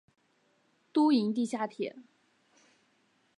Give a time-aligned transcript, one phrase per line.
[0.91, 1.95] 都营地下铁